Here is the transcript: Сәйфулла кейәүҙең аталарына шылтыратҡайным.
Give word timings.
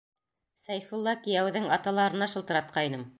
Сәйфулла 0.61 1.13
кейәүҙең 1.27 1.69
аталарына 1.77 2.33
шылтыратҡайным. 2.33 3.05